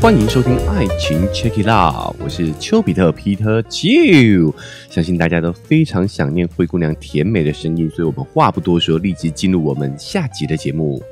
[0.00, 4.54] 欢迎收听《爱情 Check It Out》，我是丘比特 Peter Q。
[4.90, 11.02] 相信大家都非常想念灰姑娘甜美的声音，所以我们话不多说，立即进入我们下集的节目。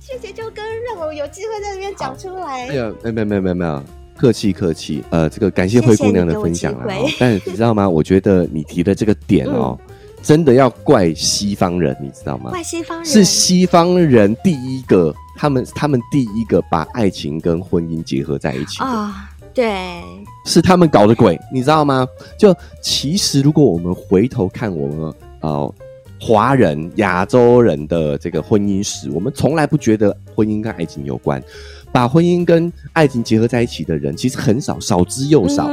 [0.00, 2.68] 谢谢秋哥，让我有机会在这边讲出来。
[2.68, 3.84] 哎呀，没有没有没有没有没有，
[4.16, 5.04] 客气客气。
[5.10, 6.86] 呃，这个感谢灰姑娘的分享啊。
[7.18, 7.86] 但你知道吗？
[7.86, 9.78] 我觉得你提的这个点哦。
[10.22, 12.50] 真的要怪西方人，你知道吗？
[12.50, 20.02] 怪西方人是西方人第一个，他们他们第一个把爱情跟婚姻结合在一起啊，对，
[20.44, 22.06] 是他们搞的鬼，你知道吗？
[22.38, 25.74] 就其实如果我们回头看我们呃
[26.20, 31.42] 华人亚洲人的这个婚姻史，我们从来不觉得婚姻跟爱情有关，
[31.90, 35.68] 把婚姻跟爱情结合在一起的人其实很少，少之又少。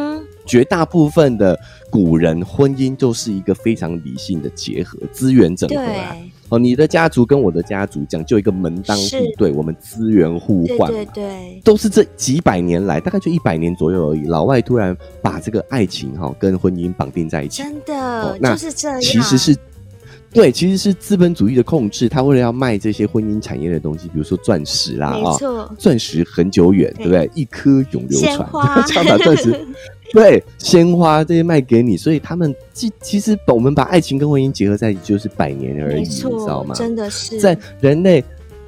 [0.45, 1.55] 绝大部分的
[1.91, 6.15] 古人婚姻就是一个非常理性的结合，资源整合啊。
[6.49, 14.25] 哦，你的家族跟我的家族讲究一个门当户对，我们资源互换，对对，都是这几百年来，大概就一百年左右而已。
[14.25, 18.99] 老外突然把这个爱情哈跟婚姻绑定在一起，真的，就是这样。
[19.01, 19.55] 其实是。
[20.31, 25.35] 对，其实是资本主义的控制，他为了要卖这些婚姻产业的东西，比如说钻石啦，啊，
[25.75, 27.27] 钻石很久远，对不对？
[27.33, 28.47] 一颗永流传，
[28.85, 29.49] 抢把钻石，
[30.13, 36.73] 对，鲜花这些卖给你，所以他们其其实我们把爱情跟婚姻结合在一起，就是百年而已，你知道吗？
[36.75, 37.39] 真的是。
[37.39, 38.23] 在人类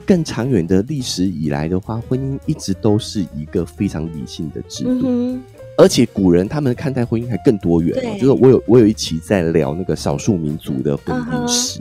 [0.06, 5.39] 更长远的历史以来的话，婚姻一直都是一个非常理性的制度。
[5.78, 11.80] 而且古人他们看待婚姻还更多元，就是我有我有一期在聊那个少数民族的婚姻史，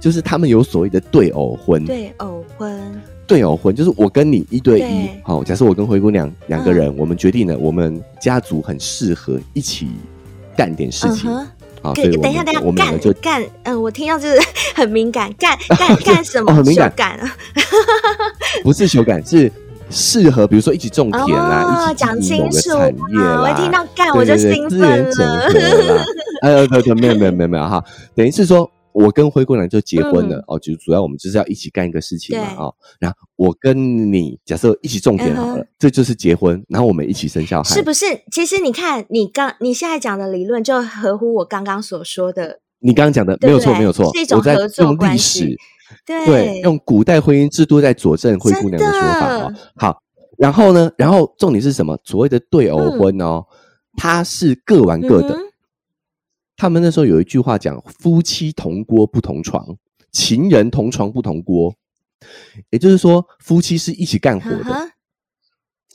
[0.00, 9.86] 就是他们有所谓的对偶婚，对偶婚，对偶婚就是我跟你一对一，好，假设我跟灰姑娘两个人，我们决定了我们家族很适合一起
[10.56, 11.30] 干点事情，
[11.80, 14.36] 好，等一下等一下，我们就干，嗯，我听到就是
[14.74, 16.52] 很敏感，干 干干什么？
[16.52, 17.20] 很敏感，
[18.64, 19.48] 不是修改是。
[19.92, 23.42] 适合，比如说一起种田啦，一起某个产业啦。
[23.42, 26.04] 我听到干我就兴奋了。
[26.42, 27.82] 哎， 对对，没有没有没有没有哈，
[28.14, 32.74] 等于是说我跟灰姑娘就结婚了哦，就主要我们就是要一起干一个事情嘛哦。
[32.98, 38.04] 然后我跟你假设一起种田好了，这就是结婚，然后我们一起生小孩，是不是？
[38.32, 42.60] 其实你看，你刚你现在讲的理论就合乎我刚刚所说的。
[42.80, 45.56] 你刚刚讲的没有错，没有错，是一种合作关系。
[46.06, 49.54] 对，用古代婚姻制度在佐证灰姑娘的说法哦。
[49.76, 50.02] 好，
[50.38, 51.98] 然后呢，然后重点是什么？
[52.04, 53.44] 所谓的对偶婚哦，
[53.96, 55.36] 它是各玩各的。
[56.60, 59.66] 他们那时候有一句话讲：“夫妻同锅不同床，
[60.12, 61.74] 情人同床不同锅。”
[62.68, 64.90] 也就是说，夫妻是一起干活的，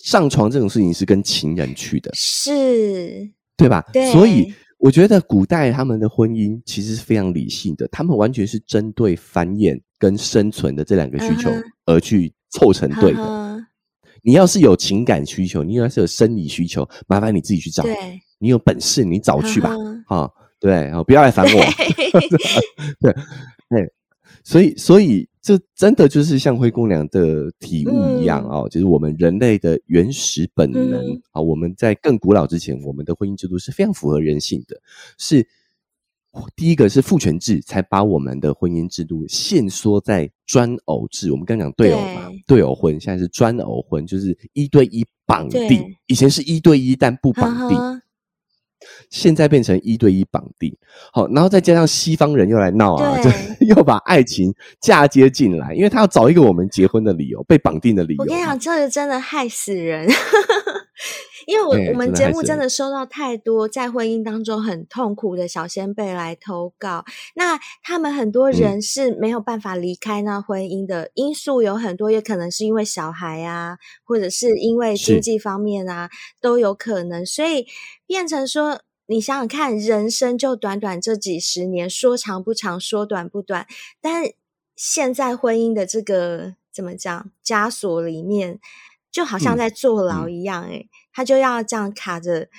[0.01, 3.85] 上床这种事情是跟情人去的，是，对吧？
[4.11, 4.51] 所以。
[4.77, 11.49] 我觉得古代他们的婚姻其实是非常理性的，他们完全是针对繁衍跟生存的这两个需求
[11.85, 13.65] 而去凑成对的。
[14.21, 17.83] 你要是有情感需求，你要是有生理需求，麻烦你自己去找。
[18.37, 19.71] 你有本事你找去吧，
[20.07, 20.29] 啊，
[20.65, 21.63] 对，不要来烦我。
[22.99, 23.13] 对，
[23.69, 23.93] 对，
[24.43, 25.27] 所以，所以。
[25.45, 31.39] 这真的就是像灰姑娘的体悟一样哦，就是我们人类的原始本能啊。
[31.39, 34.75] 我们在更古老之前，我们的婚姻制度是非常符合人性的。
[35.19, 35.47] 是
[36.55, 41.31] 第一个是父权制，才把我们的婚姻制度限缩在专偶制。
[41.31, 45.95] 我们刚讲对偶嘛，对偶婚，现在是专偶婚，就是一对一绑定。
[46.07, 47.77] 以前是一对一，但不绑定。
[49.09, 50.75] 现在变成一对一绑定，
[51.13, 53.29] 好，然后再加上西方人又来闹啊，就
[53.67, 58.23] 又把爱情嫁接进来，因为他要找一个我们结婚的理由，被绑定的理由。
[58.23, 60.09] 我跟你讲，这个真的害死人，
[61.47, 67.05] 因为我我们节目真的收到太多在婚姻当中很痛苦的小先辈来投稿，
[67.35, 76.09] 那他们很多人是没有办法离开那婚姻的因素有很多，也可能是因为小孩啊，或者是因为经济方面啊，
[76.41, 77.65] 都有可能，所以
[78.07, 78.81] 变成说。
[79.07, 83.67] 你想想看，人生就短短这几十年，说长不长，说短不短。
[84.01, 84.25] 但
[84.75, 88.59] 现在婚姻的这个怎么讲枷锁里面，
[89.11, 92.49] 就好像在坐牢一样，诶他就要这样卡着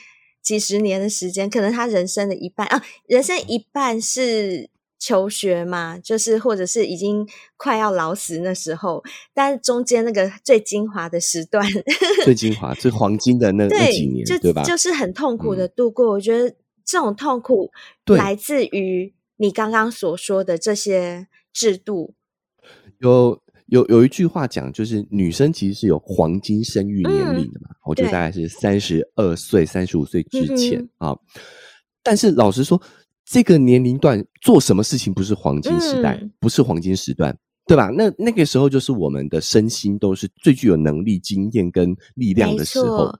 [0.42, 4.70] 几十年的时间，可能他人生的一半啊，人生一半是。
[5.06, 7.24] 求学嘛，就是或者是已经
[7.56, 9.00] 快要老死那时候，
[9.32, 11.64] 但是中间那个最精华的时段，
[12.24, 14.64] 最精华、最黄金的那那几年，对吧？
[14.64, 16.10] 就是很痛苦的度过。
[16.10, 17.70] 我觉得这种痛苦
[18.06, 22.16] 来自于你刚刚所说的这些制度。
[22.98, 31.16] 有有有一句话讲，就是女生其实是有黄金生育年龄的嘛，我觉得大概是三十二岁、三十五岁之前啊。
[32.02, 32.82] 但是老实说。
[33.28, 37.36] 这个年龄段做什么事情不是黄金时代，不是黄金时段，
[37.66, 37.90] 对吧？
[37.92, 43.12] 那那个时候就是我们的身心都是最具有能力、经验跟力量的时候。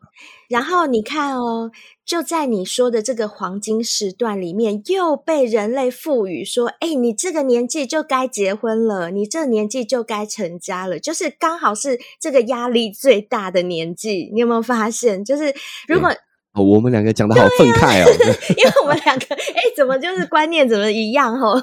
[0.49, 1.73] 然后你看哦，
[2.05, 14.31] 就在你说的这个黄金时段里面，又被人类赋予说：“哎，你这个年纪就该结婚了，你这个年纪就该成家了。”就是刚好是这个压力最大的年纪。
[14.32, 15.25] 你有没有发现？
[15.25, 15.53] 就是
[15.88, 16.14] 如果
[16.56, 18.06] 哦，我们两个讲的好愤慨哦，
[18.56, 21.62] 因为我们两个哎，怎么就是观念怎么一样哦？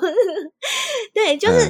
[1.13, 1.69] 对，就是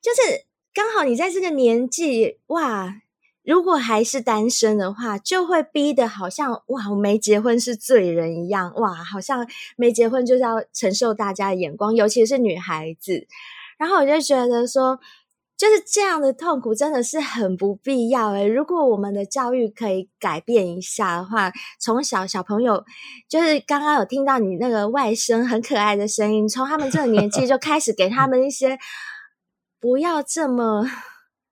[0.00, 0.46] 就是。
[0.74, 3.00] 刚好你在这个年纪哇，
[3.42, 9.44] 如果还是单身的话，就会逼得好像哇，我没结婚是罪人一样哇，好像
[9.76, 13.26] 没结婚就是要承受大家的眼光，尤其是女孩子。
[13.76, 15.00] 然后我就觉得说，
[15.58, 22.84] 就是这样的痛苦真的是很不必要诶如果我们的教育可以改变一下的话，从小小朋友
[23.28, 28.78] 就是刚刚有听到你那个外甥很可爱的声音，从他们这个年纪就开始给他们一些。
[29.80, 30.84] 不要这么，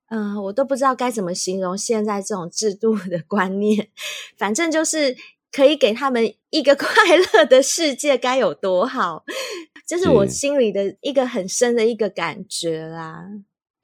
[0.08, 3.88] 嗯，我都不知道该怎么形容现在这种制度的观念。
[4.37, 5.17] 反正就是
[5.53, 9.23] 可以给他们一个 快乐的世界，该有多好！
[9.87, 13.26] 这是我心里的一个很深的一个感觉啦。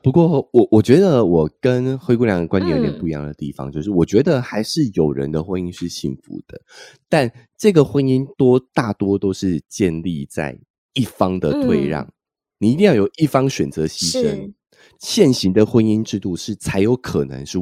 [0.02, 6.60] 不过，我我觉得我跟灰姑娘的观点有点不一样的地方，就是我觉得还是有人的婚姻是幸福的，
[7.08, 10.58] 但这个婚姻多大多都是建立在
[10.94, 12.12] 一方的退让。
[12.58, 14.52] 你一定要有一方选择牺牲，
[14.98, 17.58] 现行的婚姻制度是才有可能是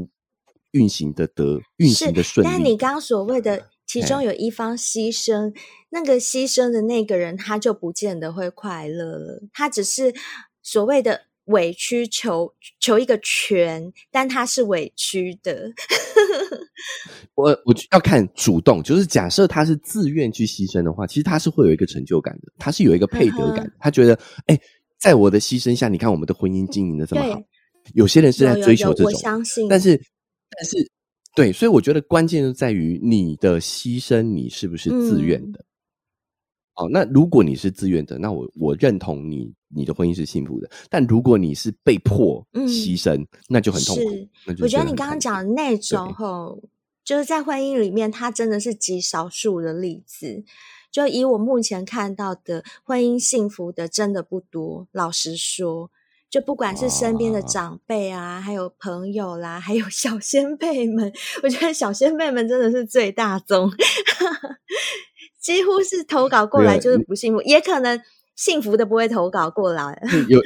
[0.73, 2.51] 运行的得运行的顺利。
[2.51, 5.55] 但你刚刚所谓的其中有一方牺牲，
[5.91, 10.15] 那个牺牲的那个人他就不见得会快乐了，他只是
[10.63, 15.71] 所谓的委曲求求一个全，但他是委屈的。
[17.37, 24.59] 我我要看主动，就是假设他是自愿去牺牲的话，其实他是会有一个成就感的，他是有一个配得感，他觉得哎。
[25.01, 27.41] 在我的牺牲下，你看我们的婚姻经营的这么好。
[27.95, 29.99] 有些人是在追求这种，但是
[30.51, 30.77] 但是
[31.35, 35.65] 对，所以我觉得关键就在于你的牺牲，你是不是自愿的？
[36.75, 40.71] 哦，那如果你是自愿的，那我我认同你，你的婚姻是幸福的。
[40.89, 44.29] 但如果你是被迫牺牲，那就很痛苦。
[44.63, 46.63] 我觉得你刚刚讲的那种，吼，
[47.05, 50.45] 就是在婚姻里面，它真的是极少数的例子。
[50.91, 55.91] 就以我目前看到的婚姻幸福的真的不多，老实说，
[56.29, 61.13] 就不管是身边的长辈啊，还有朋友啦，还有小 先辈们，
[61.45, 63.71] 我觉得小先辈们真的是最大宗，
[65.41, 68.01] 几乎是投稿过来就是不幸福，也可能
[68.37, 70.01] 幸福的不会投稿过来。
[70.29, 70.41] 有。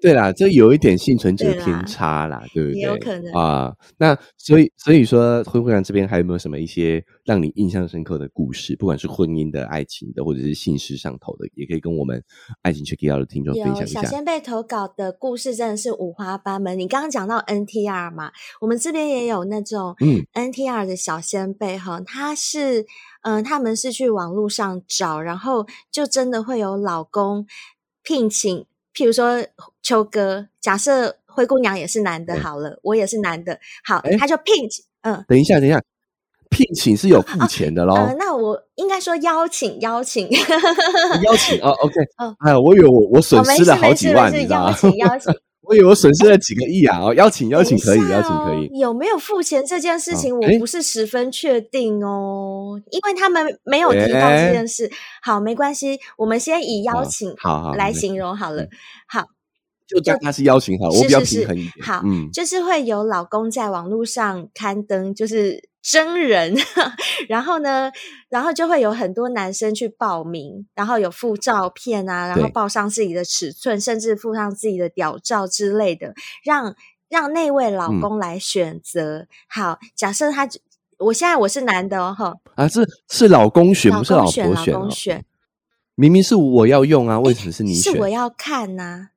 [0.00, 2.80] 对啦，这有一点幸存者偏差啦，对不对？
[2.82, 3.74] 有可能啊。
[3.98, 8.76] 那所以所以说，灰姑娘这边还有没有什么一些让你印象深刻的故事？
[8.76, 12.22] 不管是婚姻的、爱情的，或者是性事上头的，也可以跟我们
[12.62, 14.02] 爱情 check out 的听众分享一下。
[14.02, 16.78] 小仙贝投稿的故事真的是五花八门。
[16.78, 18.30] 你刚刚讲到 NTR 嘛，
[18.60, 22.86] 我们这边也有那种嗯 NTR 的小仙贝哈，他是
[23.22, 27.46] 嗯，他们是去网络上找，然后就真的会有老公
[28.04, 28.64] 聘请。
[28.94, 29.44] 譬如说
[29.88, 35.80] 秋哥，假设灰姑娘也是男的，好了，我也是男的，好，他就聘请，嗯，等一下，等一下，
[36.50, 38.14] 聘请是有付钱的喽。
[38.18, 41.94] 那我应该说邀请，邀请，邀请哦，OK，
[42.44, 45.34] 哎，我以为我我损失了好几万，是邀请，邀请。
[45.62, 46.98] 我以为我损失了几个亿啊！
[46.98, 48.78] 哦，邀请邀请可以，邀请可以。
[48.78, 54.90] 有没有付钱这件事情，我不是十分确定哦，因为他们没有提到这件事。
[55.22, 58.66] 好，没关系，我们先以邀请好来形容好了。
[59.06, 59.26] 好，
[59.88, 61.84] 就当他是邀请好，我比较平衡一点。
[61.84, 62.02] 好，
[62.32, 65.68] 就是会有老公在网络上刊登，就是。
[65.80, 66.54] 真人，
[67.30, 67.90] 然后呢，
[68.28, 76.12] 然后就会有很多男生去报名，然后有附照片啊，然后报上自己的尺寸，甚至附上自己的屌照之类的，
[76.44, 76.74] 让
[77.08, 79.28] 让那位老公来选择。
[79.48, 80.46] 好，假设他，
[80.98, 85.24] 我现在我是男的哦，哈啊，是是老公选，不是老婆选，老公选，
[85.94, 87.94] 明明是我要用啊，为什么是你选？
[87.94, 89.10] 是我要看呐。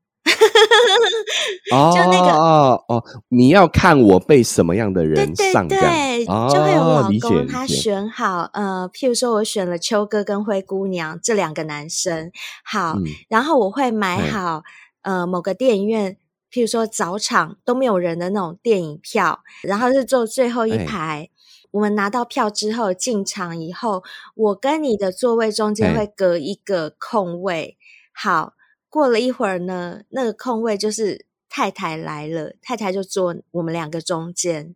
[1.71, 12.31] 哦， 就那个哦哦，你要看我被什么样的人上，对，就会有老公他选好，呃，譬如说我选了秋哥跟灰姑娘这两个男生，
[12.63, 12.97] 好，
[13.29, 14.63] 然后我会买好
[15.01, 16.17] 呃某个电影院，
[16.51, 21.29] 譬如说早场都没有人的那种电影票，然后是坐最后一排。
[21.71, 24.03] 我们拿到票之后进场以后，
[24.35, 27.77] 我跟你的座位中间会隔一个空位，
[28.13, 28.53] 好。
[28.91, 34.75] 过了一会儿呢，那个空位就是太太来了，太太就坐我们两个中间，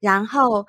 [0.00, 0.66] 然后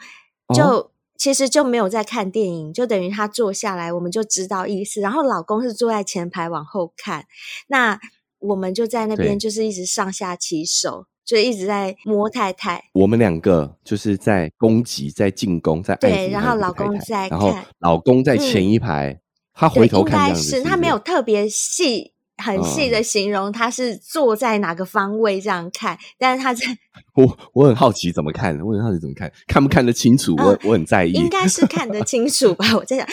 [0.54, 5.02] 就其实就没有在看电影，就等于她坐下来，我们就知道意思。
[5.02, 7.26] 然后老公是坐在前排往后看，
[7.68, 8.00] 那
[8.38, 12.86] 我们就在那边就是一直上下其手，就一直在摸太太。
[12.94, 19.20] 我们两个就是在攻击，在进攻，在对，然后老公在，然后老公在前一排，
[19.52, 22.13] 他回头看应该是他没有特别细。
[22.38, 26.66] 很细的形容，他是坐在哪个方位这样看，但是他在，
[27.16, 30.36] 我我很好奇怎么看，我很好奇怎么看，看不看得清楚？
[30.38, 32.66] 我我很在意，应该是看得清楚吧？
[32.76, 33.08] 我在想，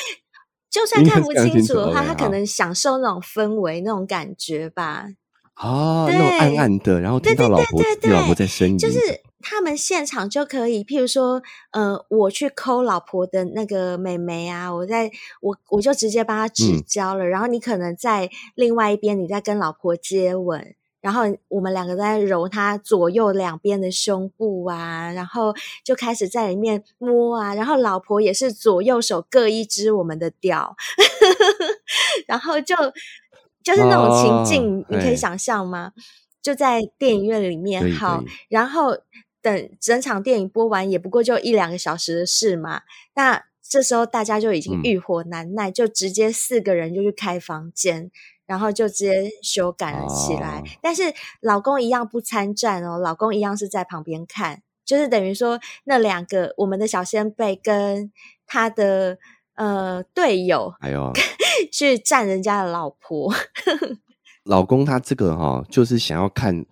[0.70, 5.06] 就算看不清楚的话，他可能享受那种氛围、那种感觉吧。
[5.54, 8.98] 啊，那种暗暗的，然后听到老婆老婆在呻吟，就是。
[9.42, 11.42] 他们现场就可以，譬如说，
[11.72, 17.24] 呃，我去抠老婆的那个美眉啊，我在我我就直接帮她指教了。
[17.24, 30.76] 然后你可能在另外一边，你在跟老婆接吻，然后我们两个在揉她左右两边的胸部啊，然后就开始在里面摸啊，然后老婆也是左右手各一只我们的屌，
[32.28, 32.76] 然后就
[33.64, 35.92] 就是那种情境，你可以想象吗？
[36.42, 38.98] 就在电影院里面，好，然后。
[39.42, 42.82] 等整场电影播完，也不过就一两个小时的事嘛。
[43.14, 48.10] 那这时候大家就已经欲火难耐，就直接四个人就去开房间，
[48.44, 50.62] 然后就直接修改了起来。
[50.82, 58.10] 但是老公一样不参战哦，老公一样是在旁边看，就是等于说那两个我们的小先辈跟
[58.44, 59.18] 他的
[59.54, 61.12] 呃队友，还有
[61.70, 63.32] 去占人家的老婆。
[64.44, 66.66] 老公他这个哈，就是想要看。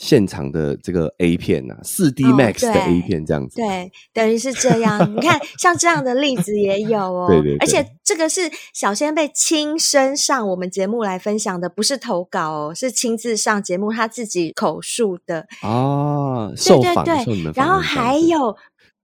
[0.00, 5.14] 现场的这个 A 片呐，四 D Max 的 A 片这样子，对，等于是这样。
[5.14, 7.28] 你看，像这样的例子也有哦。
[7.30, 7.58] 对对。
[7.58, 16.54] 而且这个是小仙贝亲身上我们节目来分享的，不是投稿哦，是亲自上节目他自己口述的哦。
[16.56, 17.52] 受访对对。
[17.54, 18.56] 然后还有，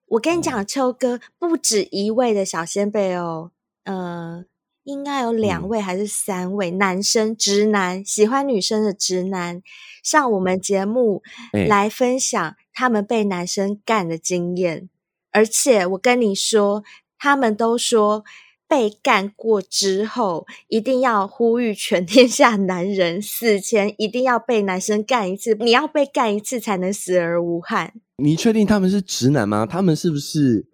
[0.06, 3.50] 我跟你讲，秋哥不止一位的小仙贝哦，
[3.84, 4.46] 呃。
[4.86, 9.60] 应该有两位还是三位男生直男喜欢女生的直男
[10.02, 14.88] 上我们节目来分享他们被男生干的经验，
[15.32, 16.84] 而且我跟你说，
[17.18, 18.22] 他们都说
[18.68, 27.94] 被干过之后一定要呼吁全 天下男人死前一定要被男生干一次，你要被干一次才能死而无憾。
[28.18, 29.66] 你确定他们是直男吗？
[29.66, 30.68] 他们是不是？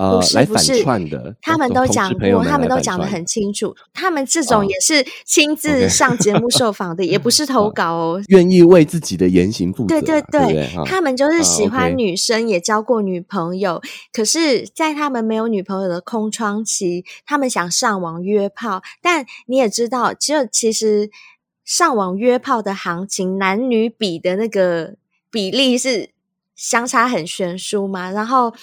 [0.00, 0.82] 不是不是，
[1.42, 3.76] 他们都讲过，他们都讲的很清楚。
[3.92, 8.22] 他们这种也是亲自上节目受访的，也不是投稿哦。
[8.28, 9.88] 愿意为自己的言行负责。
[9.88, 13.82] 对对对，他们就是喜欢女生，也交过女朋友。
[14.10, 18.82] 可是，在他们没有女朋友的空窗期，他们想上网约炮。
[19.02, 21.10] 但你也知道，就其实
[21.62, 24.94] 上网约炮的行情，男女比的那个
[25.30, 26.08] 比例是
[26.56, 28.10] 相差很悬殊嘛。
[28.10, 28.54] 然后。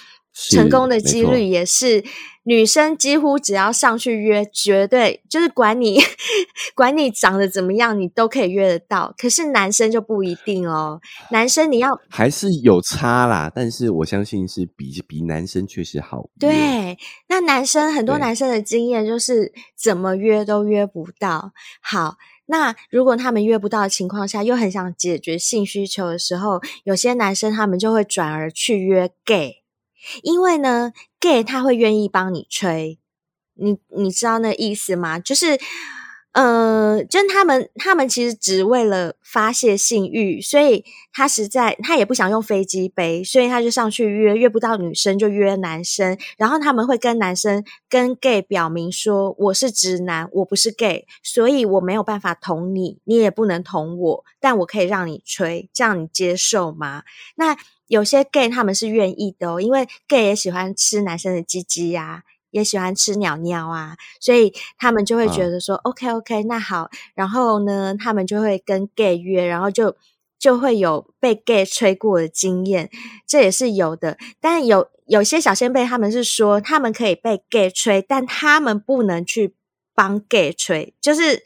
[0.52, 2.04] 成功的几率也是，
[2.44, 6.00] 女生几乎只要上去约，绝对就是管你
[6.76, 9.14] 管你长得怎么样，你都可以约得到。
[9.18, 11.02] 可是男生就不一定哦，
[11.32, 16.30] 男生你要还是有差啦，但是我相信是比比男生确实好。
[16.40, 21.52] 对，那男生很多男生的经验就是怎么约都约不到。
[21.82, 29.64] 好，那如果他们约不到的情况下，又很想解决性需求的时候，有些男生他们就会转而去约 gay。
[30.24, 33.00] 因为呢，gay 他会愿意帮你吹，
[33.56, 35.20] 你你知道那意思吗？
[35.20, 35.60] 就是，
[36.34, 57.04] 呃，就他们他们其实只为了发泄性欲，所以他实在他也不想用飞机杯，所以他就上去约，约不到女生就约男生，然后他们会跟男生跟 gay 表明说，我是直男，我不是 gay，所以我没有办法捅你，你也不能捅我，但我可以让你吹，这样你接受吗？
[57.36, 57.58] 那。
[57.88, 69.96] 有些 gay 他们是愿意的哦，因为 gay 也喜欢吃男生的鸡鸡呀，也喜欢吃鸟鸟啊，所以他们就会觉得说，OK OK，那好，然后呢，他们就会跟 gay 约，然后就
[70.38, 72.90] 就会有被 gay 吹过的经验，
[73.28, 74.18] 这也是有的。
[74.40, 79.56] 但有有些小先辈他们是说，他们可以被 gay 吹，但他们不能去
[79.96, 81.44] 帮 gay 吹，就是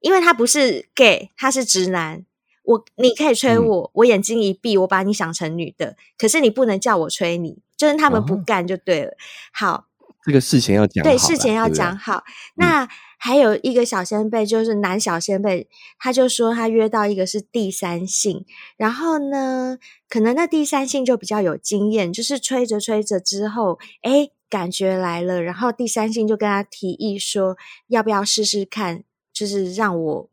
[0.00, 2.24] 因为他不是 gay，他是直男。
[2.64, 9.12] 我你可以吹我，我眼睛一闭，我把你想成女的，可是你不能叫我吹你，就是他们不干就对了。
[9.52, 9.86] 好，
[10.24, 12.24] 这个事前要讲对，事前要讲好。
[12.56, 15.68] 那还有一个小先辈，就是男小先辈，
[15.98, 18.44] 他就说他约到一个是第三性，
[18.76, 19.78] 然后呢，
[20.08, 27.56] 可能那第三性就比较有经验，就是吹着吹着之后，哎，感觉来了，然后第三性就跟他提议说，
[27.88, 30.30] 要不要试试看，就是让我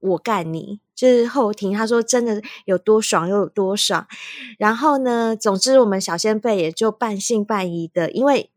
[0.00, 0.80] 我干你。
[0.96, 4.08] 就是后庭，他说真的有多爽又有多爽，
[4.58, 8.50] 然后呢，总之我们小先辈也就半信半疑的，因为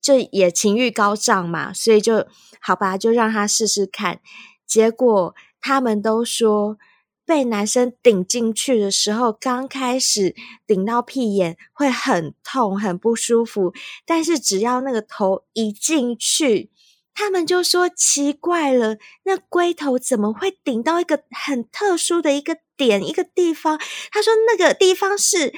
[0.00, 2.26] 这也情欲高涨嘛，所以就
[2.60, 4.20] 好吧，就让他试试看。
[4.66, 6.78] 结果他们都说
[7.26, 10.34] 被男生顶进去的时候，刚开始
[10.66, 13.72] 顶到屁眼会很痛、很不舒服，
[14.04, 16.70] 但是只要那个头一进去，
[17.20, 23.78] 他们就说奇怪了，那龟头怎么会顶到一个很特殊的一个点、一个地方？
[24.10, 25.52] 他说那个地方是。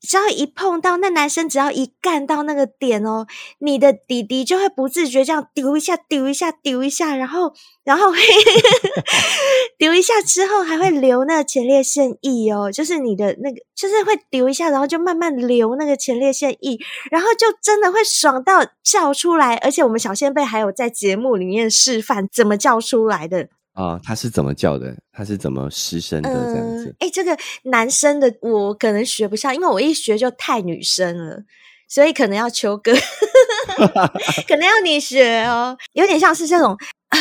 [0.00, 3.26] 只要一碰到那男生，只要一干到那个点哦，
[3.58, 7.52] 你的弟弟就会不自觉这样丢一下、丢一下、丢一下，然后，
[7.84, 8.10] 然后
[9.78, 16.78] 丢一下之后还会流那个前列腺液哦，就是你的那个，就是会丢一下，然后就慢慢流那个前列腺液，
[17.10, 23.48] 然后就真的会爽到叫出来，而且我们小仙贝还有在节目里面示范怎么叫出来的。
[23.80, 24.94] 啊，他是怎么叫的？
[25.12, 26.28] 他是怎么失声的？
[26.28, 26.94] 这样子？
[26.98, 31.44] 哎，这个男生的我可能学不上，因为我一学就太女生了，
[31.88, 32.92] 所以可能要秋哥，
[34.46, 36.76] 可能要你学哦，有点像是这种
[37.08, 37.18] 啊。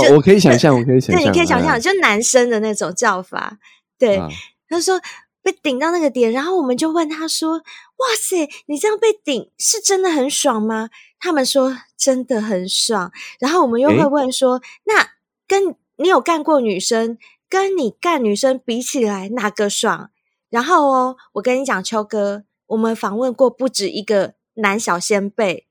[0.00, 3.58] 就我可以想象，我可以想象，对，你可以想象，就男生的那种叫法。
[3.98, 4.20] 对，
[4.68, 5.00] 他说
[5.42, 7.52] 被顶到那个点，然后我们就问他说
[7.96, 15.10] ：“哇塞，你这样被顶是真的很爽吗？”他们说真的很爽，然后我们又会问说：“那
[15.48, 17.18] 跟你有干过女生，
[17.48, 20.10] 跟你干女生比起来，哪个爽？”
[20.50, 25.66] 然后哦，我跟你讲，秋哥，我们访问过不止一个男小先辈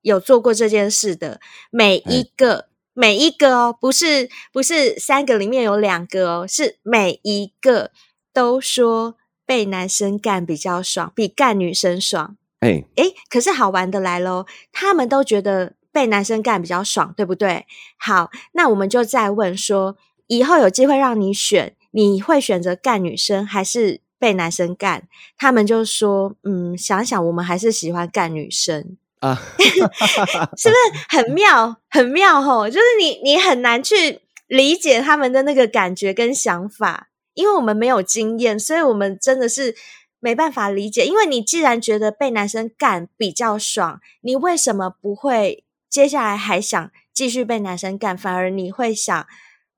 [0.00, 7.92] 有做过这件事的，每一个每一个哦，不是不是三个里面有两个哦，是每一个
[8.32, 12.36] 都说被男生干比较爽，比干女生爽。
[12.66, 14.44] 哎哎，可是好玩的来喽！
[14.72, 17.64] 他们都觉得被男生干比较爽，对不对？
[17.96, 19.96] 好，那我们就再问说，
[20.26, 25.04] 以后有机会让你选，你会选择干女生还是被男生干？
[25.38, 30.74] 他们就说，嗯，想想我们还是喜欢干女生啊， 是不是
[31.08, 31.76] 很妙？
[31.88, 32.68] 很妙吼！
[32.68, 39.76] 就是你你很难去理解他们的那个感觉跟想法，因为我们没有经验，所以我们真的是。
[40.20, 48.16] 没办法理解，因为你既然觉得被男生干比较爽，你为什么不会接下来还想继续被男生干？
[48.16, 49.26] 反而你会想，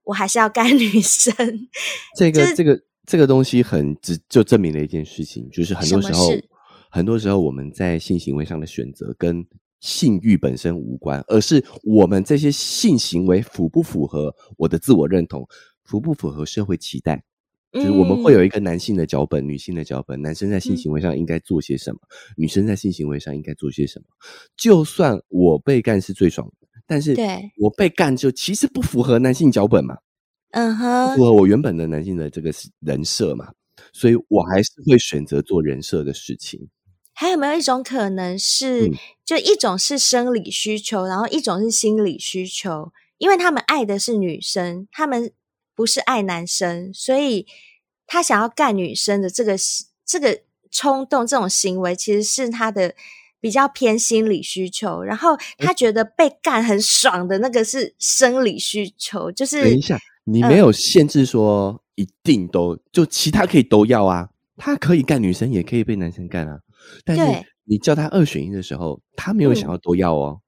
[0.05, 1.35] 我还是要干女生。
[2.16, 6.31] 这个这个这个东西很只就证明了一件事情，就是很多时候，
[6.90, 9.46] 很多时候我们在性行为上的选择跟
[9.81, 15.46] 性欲本身无关，而是我们这些性行为符不符合我的自我认同，
[15.85, 17.22] 符不符合社会期待。
[17.70, 20.20] 就是我们会有一个男性的脚本，女性的脚本。
[20.22, 22.00] 男生在性行为上应该做些什么？
[22.35, 24.07] 女生在性行为上应该做些什么？
[24.57, 27.14] 就算我被干是最爽的，但是
[27.59, 29.98] 我被干就其实不符合男性脚本嘛，
[30.52, 32.50] 嗯哼，符合我原本的男性的这个
[32.81, 33.52] 人设嘛，
[33.92, 36.70] 所以我还是会选择做人设的事情。
[37.12, 38.90] 还有没有一种可能是，
[39.26, 42.92] 就一种是生理需求，然后一种是心理需求？
[43.18, 45.31] 因为他们爱的是女生，他们。
[45.79, 47.47] 不是爱男生，所以
[48.05, 49.57] 他想要干女生的这个
[50.05, 50.41] 这个
[50.73, 52.97] 冲动，这种行为其实是他的
[53.41, 55.05] 比较偏心理需求。
[55.05, 59.31] 然后他觉得被干很爽的那个是生理需求。
[59.31, 66.59] 就是等一下，你没有限制说一定都就其他可以都要啊，他可以干女生，也可以被男生干啊。
[67.05, 67.23] 但是
[67.62, 70.41] 你叫他二选一的时候，他没有想要都要哦。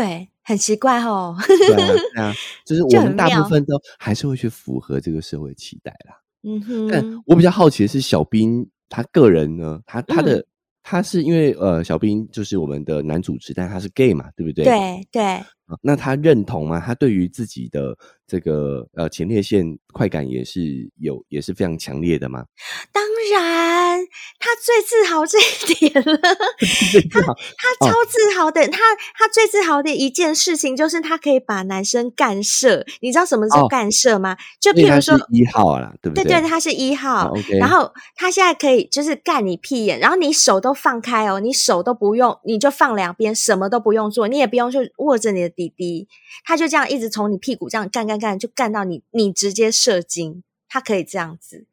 [0.00, 0.28] 对。
[0.46, 2.30] 很奇怪哦，对啊，
[2.66, 6.20] 就是我们大部分都还是会去符合这个社会期待啦。
[6.42, 10.44] 嗯哼，但我比较好奇的是，小兵他个人呢，他他的
[10.82, 14.66] 他是因为呃，小兵就是我们的男主持，但他是 gay 嘛，对不对？
[14.66, 15.42] 对对。
[15.82, 16.82] 那他认同吗？
[16.84, 17.96] 他对于自己的
[18.26, 22.44] 这个呃前列腺快感也是有，也是非常强烈的吗？
[22.92, 23.98] 当然，
[24.38, 26.18] 他最自豪这一点了。
[27.10, 28.78] 他他超自豪的，他
[29.16, 32.84] 他最自豪的一件事情就是他可以把男生干射。
[33.00, 34.36] 你知道什么叫干射吗？
[34.60, 36.24] 就譬如说一号啦，对不对？
[36.24, 37.32] 对对，他是一号。
[37.58, 45.53] 然后他现在可以就是干你屁眼，然后你手都放开哦，你手都不用，你就放两边，什么都不用做，你也不用去握着你的。
[45.54, 46.08] 弟弟，
[46.44, 51.66] 他就这样一直从你屁股这样干干干，就干到你，你直接射精，他可以这样子，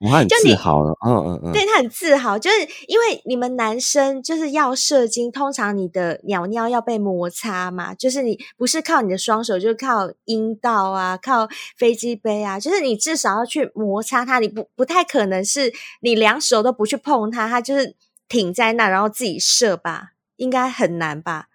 [0.00, 17.96] 我很 自豪了，嗯嗯嗯，对他很自豪，就是因为你们男生就是要射精，通常你的鸟尿要被摩擦嘛，就是你不是靠你的双手，就是靠阴道啊，靠飞机杯啊，就是你至少要去摩擦它，你不不太可能是你两手都不去碰它，它就是
[18.28, 21.47] 挺在那，然后自己射吧，应该很难吧。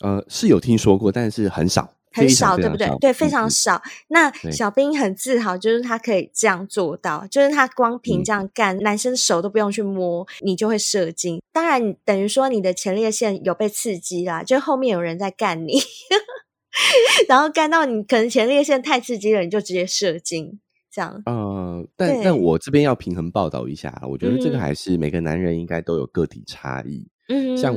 [0.00, 2.88] 呃，是有听说过，但是很少，很少，对不对？
[3.00, 3.82] 对，非常少。
[4.08, 11.40] 那小兵很自豪，就是他可以这样做到，就是他光凭这样干，男生手都不用去摸，你就会射精。
[11.52, 15.80] 当然，等于说你的前列腺有被刺激啦，就后面有人在干你。
[17.28, 20.60] 然后干到你可能前列腺太刺激了，你就直接射精。
[20.90, 27.06] 这样，呃，但但我这边要平衡报道一下，我觉得这个还是每个男人应该都有个体差异。
[27.28, 27.76] 嗯，像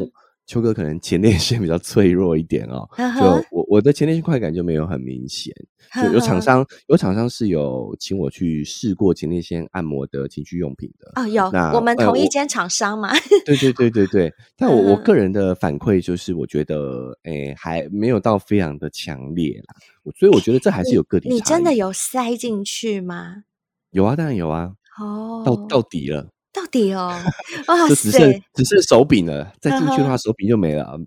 [0.51, 5.55] 秋哥可能前列腺比较脆弱一点哦，就我我的前列腺快感就没有很明显。
[5.95, 13.13] 就有厂商有厂商是有请我去试过前列腺按摩的情趣用品的哦，有我们同一间厂商嘛？
[13.45, 14.33] 对对对对对。
[14.57, 19.75] 但我我个人的反馈就是，我觉得诶还没有到非常的强烈啦。
[20.19, 23.43] 所以我觉得这还是有个体你真的有塞进去吗？
[23.91, 24.73] 有啊，当然有啊。
[24.99, 27.13] 哦，到到底了，到底哦，
[27.69, 30.99] 哇塞，只剩只剩手柄了，再进去的话手柄就没了。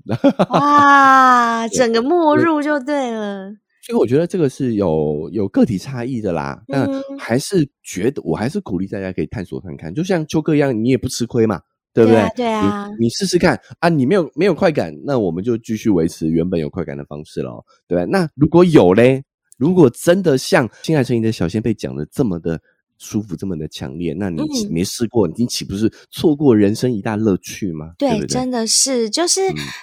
[0.49, 3.53] 哇，整个没入就对了。
[3.87, 11.61] 所以我觉得这个是有有个体差异的啦，但还是觉得我还是鼓励大家可以探索看看，就像秋哥一样，你也不吃亏嘛，
[11.93, 12.27] 对不对？
[12.35, 19.23] 对啊，你试试看啊，你没有没有快感，那我们就继续维持原本有快感的方式喽，对那如果有嘞，
[19.59, 22.59] 如果真的像《心爱声音》的小仙贝讲的这么的。
[22.99, 27.93] 舒服这么的强烈，那你没试过，你岂不是错过人生一大乐趣吗？
[27.99, 29.41] 对，真的是，就是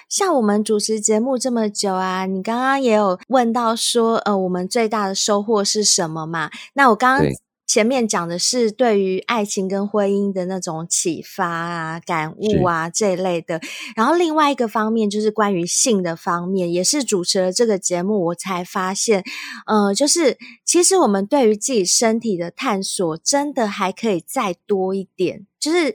[0.08, 6.50] 像我们主持节目这么久啊，你刚刚也有问到说，呃，我们最大的收获是什么嘛？
[6.74, 7.28] 那我刚刚。
[7.72, 13.62] 前面讲的是对于爱情跟婚姻的那种启发啊、感悟啊这一类的，
[13.96, 19.24] 然后另外一个方面就是关于性的方面，也是主持了这个节目，我才发现，
[19.64, 25.94] 呃，就是其实我们对于自己身体的探索，真的还可以再多一点，就是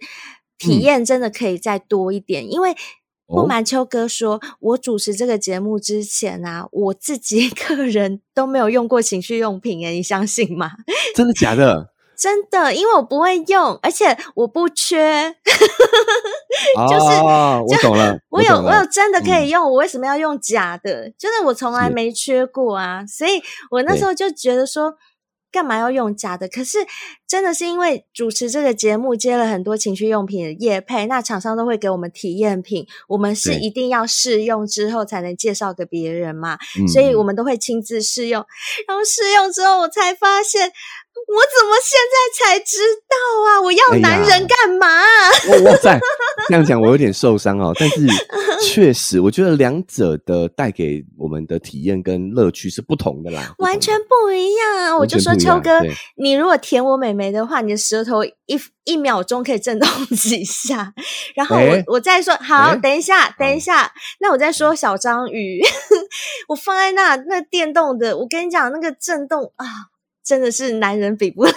[0.58, 2.76] 体验真的可以再多一点，因为。
[3.28, 10.72] 不瞒秋哥说，我主持这个节目之前啊，我自己 个人都没有用过情趣用品诶，你相信吗？
[11.14, 11.92] 真的假的？
[12.18, 15.36] 真的，因为我不会用，而且我不缺。
[16.90, 21.10] 就是，我懂了，我有，我有真的可以用，我为什么要用假的？
[21.20, 24.96] 就是我从来没缺过啊，所以我那时候就觉得说。
[25.52, 26.48] 干嘛要用假的？
[26.48, 26.80] 可是
[27.28, 36.58] 真的是因为主持这个节目接了很多情趣用品的业配，那厂商都会给我们体验品，我们是一定要试用之后才能介绍给别人嘛，
[36.92, 38.46] 所以我们都会亲自试用，
[38.88, 40.72] 然后试用之后我才发现。
[41.28, 42.78] 我怎么现在才知
[43.10, 43.62] 道啊？
[43.62, 44.88] 我要男人干嘛？
[45.66, 46.00] 哇塞，
[46.48, 47.74] 这样讲我有点受伤哦。
[47.78, 48.08] 但是
[48.66, 54.98] 确实，我觉得两者的带给我们的体验跟乐趣是不同的啦，完全不一样啊！
[54.98, 55.82] 我就说秋哥，
[56.16, 60.94] 你如果舔我美眉的话，你的舌头一一秒钟可以震动几下，
[61.36, 65.62] 然后我我再说好，等一下，等一下，那我再说小章鱼，
[66.48, 69.66] 我放在那那电动的，我跟你讲那个震动啊。
[70.28, 71.52] 真的是男人比不了，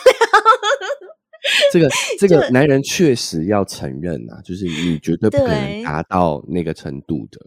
[1.72, 1.88] 这个
[2.20, 7.40] 这个男人确实要承认啊，就是你绝对不可能达到那个程度的，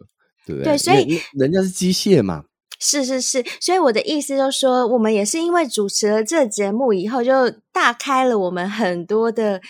[0.46, 0.74] 对不对？
[0.74, 2.44] 对，所以人家是机械嘛。
[2.78, 9.62] 是是是，所以我的意思就是说，我们也是因为主持了这节目以后，就大开了我们很多的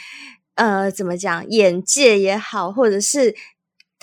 [0.56, 3.36] 呃，怎么讲眼界也好，或者是。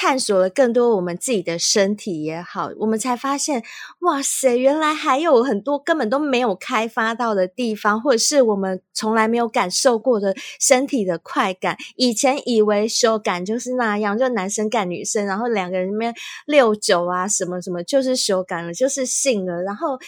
[0.00, 3.62] 探索了更多我们自己的身体也好，我们才发现，
[3.98, 11.76] 哇塞，原来还有很多根本都没有开发到的地方，或者是我们从来没有感受过的身体的快感。
[11.96, 16.14] 以前以为修感就是那样，就男生干女生，然后两个人面
[16.46, 19.60] 六九啊，什么什么就是修感了，就是性了。
[19.60, 19.98] 然后，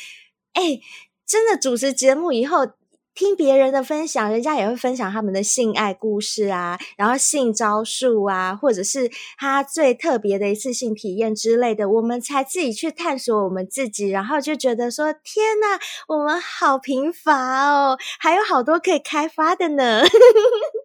[0.54, 0.80] 哎，
[1.26, 2.66] 真的主持节目以后。
[3.14, 20.02] 听别人的分享，人家也会分享他们的性爱故事啊，然后性招数啊，或者是他最特别的一次性体验之类的，我们才自己去探索我们自己，然后就觉得说：天呐，我们好贫乏哦，还有好多可以开发的呢。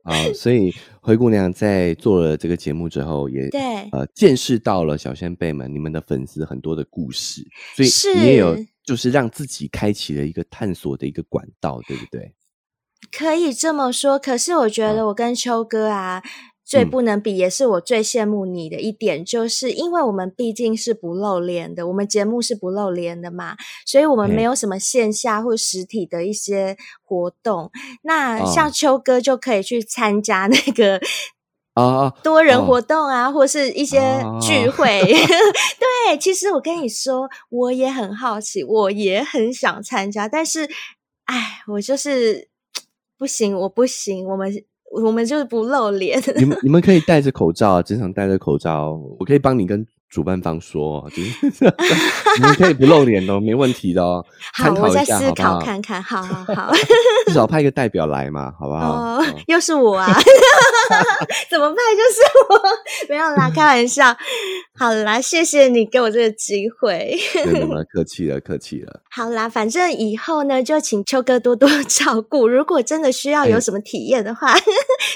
[0.04, 3.62] 好， 所以灰姑娘在做了这个节目之后，也对
[3.92, 7.42] 呃见识到了小先辈们你们的粉丝很多的故事，
[7.76, 8.58] 所以你也有。
[8.88, 12.34] 就是让自己开启了一个探索的一个管道，对不对？
[13.12, 14.18] 可以这么说。
[14.18, 16.24] 可是我觉得我跟秋哥啊，
[16.64, 27.70] 最不能比，也是我最羡慕你的一点，就是因为我们毕竟是不露脸的，我们节目是不露脸的嘛，所以我们没有什么线下或实体的一些活动。
[28.04, 31.02] 那像秋哥就可以去参加那个。
[31.78, 34.00] 啊，多人活动啊，或是一些
[34.42, 35.02] 聚会。
[35.06, 40.68] 对，其实我跟你说，我也很好奇，我也很想参加，但是，
[41.26, 42.48] 哎，我就是
[43.18, 44.52] 不行，我不行，我们
[45.04, 46.20] 我们就是不露脸。
[46.38, 49.86] 你们你们可以戴着口罩，经常戴着口罩，我可以帮你跟。
[50.10, 51.32] 主办方说，就是
[52.40, 54.26] 你可以不露脸哦，没问题的哦。
[54.54, 56.02] 好，我再思考看看。
[56.02, 56.72] 好好好，
[57.28, 58.94] 至少派一个代表来嘛，好不好？
[58.94, 60.08] 哦，又是我啊！
[61.50, 62.62] 怎么派就是我？
[63.10, 64.16] 没有啦，开玩笑。
[64.78, 67.18] 好啦，谢谢你给我这个机会。
[67.46, 69.02] 没有客气了，客气了。
[69.10, 72.48] 好啦，反正以后呢，就请秋哥多多照顾。
[72.48, 74.54] 如果真的需要有什么体验的话，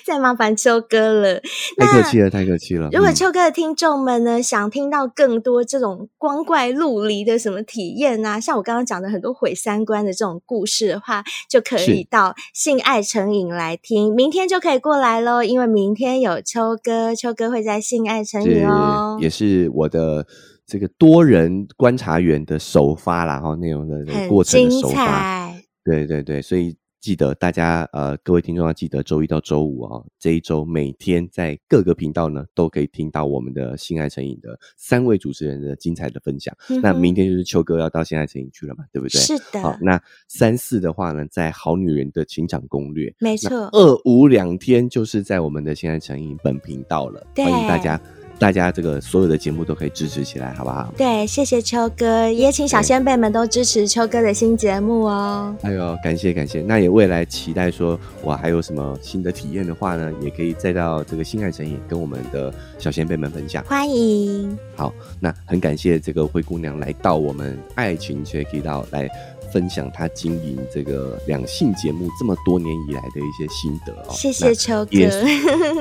[0.06, 1.42] 再麻烦秋哥了。
[1.78, 2.90] 太客气了，太客气了。
[2.92, 14.14] 如果秋哥的听众们呢，想听到更多这种光怪陆离的什么体验啊，像我刚刚讲的很多毁三观的这种故事的话，就可以到性爱成瘾来听。
[14.16, 20.26] 明天就可以过来喽，因为明天有秋哥，秋哥会在性爱成瘾哦，也是我的。
[20.64, 25.52] 这个多人观察员的首发啦，哈，内容的过程的首发，
[25.84, 36.56] 对对对，所以记得大家呃，各位听众要记得周一到周五啊，这一周每天在各个频道呢都可以听到我们的性爱成瘾的三位主持人的精彩的分享。
[36.82, 39.20] 那明天就是秋哥要到性爱成瘾去了嘛，对不对？
[39.20, 39.60] 是的。
[39.62, 43.68] 好，那三四的话呢，在好女人的情场攻略，没错。
[43.72, 48.00] 二五两天就是在我们的性爱成瘾本频道了，欢迎大家。
[48.42, 50.92] 大家这个所有的节目都可以支持起来，好不好？
[50.98, 55.56] 对，谢谢秋哥，也请小先辈们都支持秋哥的新节目哦。
[55.62, 63.64] 哎呦，感谢感谢，那也未来期待说，我还有什么新的体验的话呢，也可以再到这个新海诚也跟我们的小先辈们分享。
[63.66, 64.58] 欢迎。
[64.76, 69.08] 好，那很感谢这个灰姑娘来到我们爱情学以到来。
[69.52, 74.98] 分享他经营这个两性节目这么多年以来的一些心得哦，谢谢秋哥，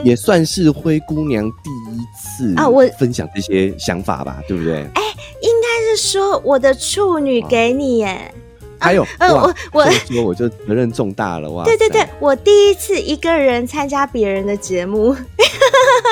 [0.02, 1.70] 也算是灰姑娘第
[2.00, 4.78] 一次啊，我分享这些想法吧，对不对？
[4.94, 5.02] 哎，
[5.42, 8.34] 应该是说我的处女给你耶。
[8.82, 11.64] 还有，呃，我我说我就责任重大了哇！
[11.64, 15.14] 对对对，我第一次一个人参加别人的节目，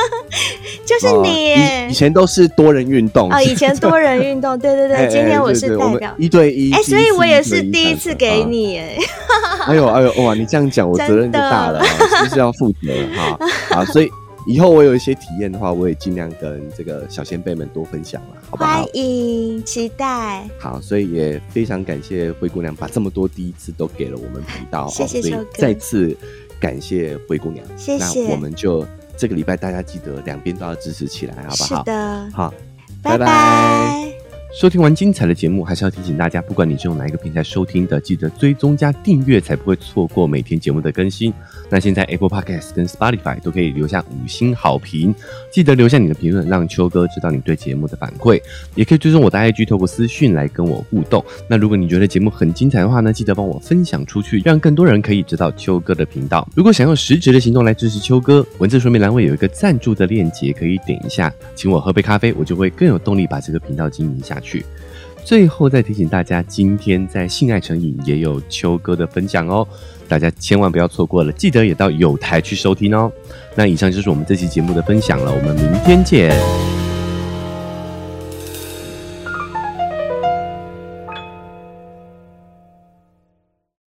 [0.85, 1.55] 就是你。
[1.88, 8.98] 以前都是多人运动啊，以前多人运动， 对对对，今天我是代表一对一，哎，所以我也是第一次给你哎。
[9.68, 11.83] 哎呦哎呦哇，你这样讲我 责任就大了，
[12.22, 13.38] 就是要负责哈
[13.79, 14.11] 啊，所以。
[14.48, 18.76] 以后我有一些体验的话，我也尽量跟这个小先辈们多分享了，好不好？
[18.78, 20.48] 欢迎，期待。
[20.58, 26.16] 好，所以也非常感谢灰姑娘把这么多第一次都给了我们频道，谢谢秋再次
[26.58, 28.26] 感谢灰姑娘，谢谢。
[28.26, 28.87] 那我们就
[29.18, 31.80] 这个礼拜大家记得两边都要支持起来，好不好？
[31.80, 32.30] 是的。
[32.32, 32.54] 好，
[33.02, 34.17] 拜拜。
[34.59, 41.33] 收听完精彩的节目，还是要提醒大家，不管你是用哪一个平台收听的，记得追踪加订阅，才不会错过每天节目的更新。
[41.71, 45.14] 那现在 Apple Podcast 跟 Spotify 都可以留下五星好评，
[45.49, 48.42] 记得留下你的评论，让秋哥知道你对节目的反馈。
[48.75, 51.25] 也可以追踪我的 IG，透过私讯来跟我互动。
[51.49, 56.44] 那如果你觉得节目很精彩的话呢，记得帮我分享出去，让更多人可以知道秋哥的频道。
[56.57, 64.47] 如果想用实质的行动来支持秋哥，文字说明栏位有一个赞助的链接，可以点一下，请我喝杯咖啡，我就会更有动力把这个频道经营下去。
[64.48, 64.64] 去，
[65.24, 69.66] 最后再提醒大家，今天在性爱成瘾也有秋哥的分享哦，
[70.08, 73.12] 大家千万不要错过了，记得也到有台去收听哦。
[73.54, 76.88] 那以上就是我们这期节目的分享了，我们明天见。